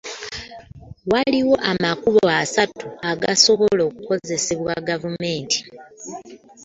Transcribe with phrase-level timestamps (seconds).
[1.11, 5.59] Waliwo amakubo asatu agasobola okukozesebwa gavumenti